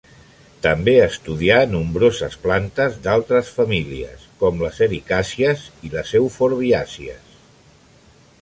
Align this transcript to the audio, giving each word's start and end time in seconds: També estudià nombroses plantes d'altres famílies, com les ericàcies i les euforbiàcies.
També 0.65 0.93
estudià 1.01 1.57
nombroses 1.73 2.37
plantes 2.47 2.97
d'altres 3.05 3.51
famílies, 3.59 4.25
com 4.43 4.65
les 4.65 4.83
ericàcies 4.89 5.69
i 5.91 5.95
les 5.97 6.15
euforbiàcies. 6.25 7.41